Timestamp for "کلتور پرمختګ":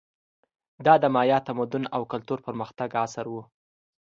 2.11-2.89